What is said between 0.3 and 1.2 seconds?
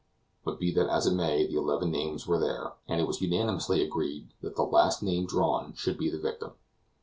But be that as it